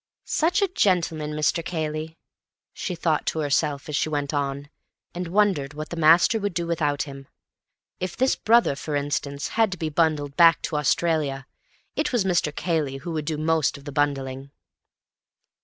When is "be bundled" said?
9.77-10.35